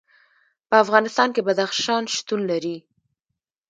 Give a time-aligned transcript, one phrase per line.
[0.67, 2.77] په افغانستان کې بدخشان شتون لري.